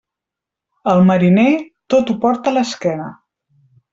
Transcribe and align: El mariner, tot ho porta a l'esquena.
El 0.93 1.01
mariner, 1.09 1.45
tot 1.95 2.11
ho 2.13 2.17
porta 2.25 2.53
a 2.53 2.57
l'esquena. 2.57 3.13